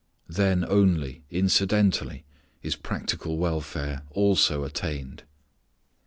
Then 0.29 0.65
only, 0.67 1.21
incidentally, 1.29 2.23
is 2.63 2.75
practical 2.75 3.37
welfare 3.37 4.01
also 4.09 4.63
attained. 4.63 5.21